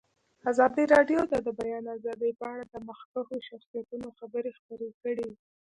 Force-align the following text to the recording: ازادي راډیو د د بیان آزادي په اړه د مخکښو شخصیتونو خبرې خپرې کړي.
ازادي 0.51 0.83
راډیو 0.93 1.19
د 1.31 1.33
د 1.45 1.49
بیان 1.59 1.85
آزادي 1.95 2.31
په 2.39 2.45
اړه 2.53 2.63
د 2.67 2.75
مخکښو 2.87 3.37
شخصیتونو 3.49 4.07
خبرې 4.19 4.51
خپرې 4.59 4.89
کړي. 5.01 5.29